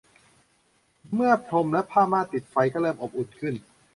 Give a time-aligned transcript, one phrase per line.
[1.13, 3.55] เมื่อพรมและผ้าม่านติดไฟก็เริ่มอบอุ่นขึ้น